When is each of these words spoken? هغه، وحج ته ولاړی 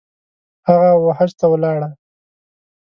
هغه، 0.67 0.91
وحج 1.05 1.31
ته 1.39 1.45
ولاړی 1.51 1.89